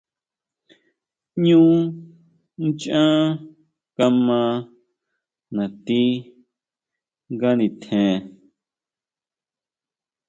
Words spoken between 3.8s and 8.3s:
kama nati nga nitjen.